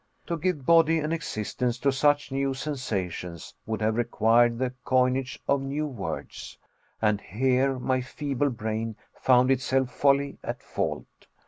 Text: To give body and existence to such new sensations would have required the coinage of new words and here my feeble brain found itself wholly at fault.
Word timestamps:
To 0.25 0.35
give 0.35 0.65
body 0.65 0.97
and 0.97 1.13
existence 1.13 1.77
to 1.77 1.91
such 1.91 2.31
new 2.31 2.55
sensations 2.55 3.53
would 3.67 3.83
have 3.83 3.97
required 3.97 4.57
the 4.57 4.73
coinage 4.83 5.37
of 5.47 5.61
new 5.61 5.85
words 5.85 6.57
and 7.03 7.21
here 7.21 7.77
my 7.77 8.01
feeble 8.01 8.49
brain 8.49 8.95
found 9.13 9.51
itself 9.51 10.01
wholly 10.01 10.39
at 10.43 10.63
fault. 10.63 11.27